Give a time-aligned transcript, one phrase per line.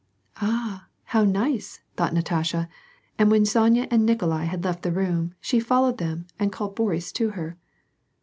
[0.37, 0.87] "Ah!
[1.03, 2.67] how nice!" thought Natasha,
[3.19, 7.11] and when Sonya and Nikolai had left the room, she followed them and called Boris
[7.11, 7.55] to her.